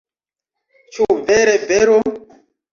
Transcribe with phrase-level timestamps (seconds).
[0.95, 2.03] Ĉu vere vero?